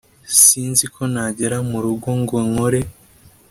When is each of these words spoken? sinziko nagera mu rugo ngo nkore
sinziko 0.43 1.01
nagera 1.13 1.57
mu 1.69 1.77
rugo 1.83 2.09
ngo 2.21 2.37
nkore 2.49 2.81